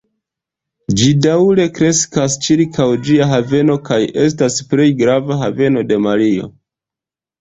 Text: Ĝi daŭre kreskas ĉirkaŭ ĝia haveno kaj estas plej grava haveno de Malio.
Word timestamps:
Ĝi 1.01 1.09
daŭre 1.25 1.67
kreskas 1.75 2.37
ĉirkaŭ 2.47 2.87
ĝia 3.09 3.27
haveno 3.35 3.77
kaj 3.91 3.99
estas 4.25 4.59
plej 4.73 4.89
grava 5.03 5.39
haveno 5.43 5.85
de 5.93 6.05
Malio. 6.07 6.51